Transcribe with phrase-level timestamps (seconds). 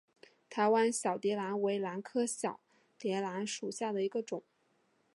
[0.49, 2.59] 台湾小蝶兰为兰科小
[2.97, 4.41] 蝶兰属下的一个种。